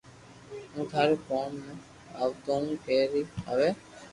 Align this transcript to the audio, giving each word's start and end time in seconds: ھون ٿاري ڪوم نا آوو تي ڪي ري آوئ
ھون 0.71 0.83
ٿاري 0.91 1.15
ڪوم 1.27 1.49
نا 1.65 1.71
آوو 2.21 2.33
تي 2.45 2.75
ڪي 2.85 2.97
ري 3.11 3.21
آوئ 3.51 3.69